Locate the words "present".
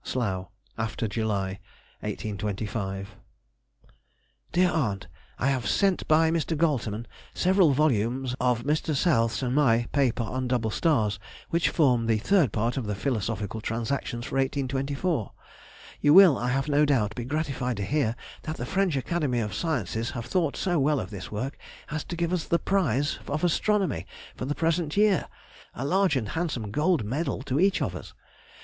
24.55-24.97